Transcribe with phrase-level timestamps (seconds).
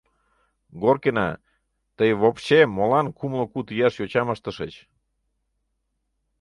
[0.81, 1.27] Горкина,
[1.97, 4.73] тый вопще молан кумло куд ияш йочам ыштышыч?